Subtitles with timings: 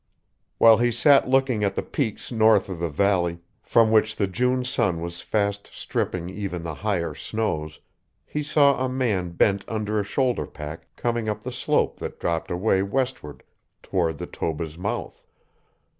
[0.57, 4.65] While he sat looking at the peaks north of the valley, from which the June
[4.65, 7.79] sun was fast stripping even the higher snows,
[8.25, 12.49] he saw a man bent under a shoulder pack coming up the slope that dropped
[12.49, 13.43] away westward
[13.83, 15.23] toward the Toba's mouth.